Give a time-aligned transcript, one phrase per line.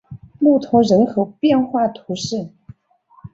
[0.39, 2.49] 穆通人口变化图示